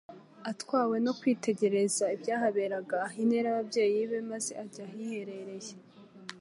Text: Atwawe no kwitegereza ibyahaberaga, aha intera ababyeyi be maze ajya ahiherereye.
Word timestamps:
Atwawe 0.51 0.95
no 1.05 1.11
kwitegereza 1.19 2.05
ibyahaberaga, 2.15 2.95
aha 3.05 3.15
intera 3.23 3.47
ababyeyi 3.51 3.99
be 4.09 4.19
maze 4.31 4.51
ajya 4.63 4.83
ahiherereye. 4.89 5.73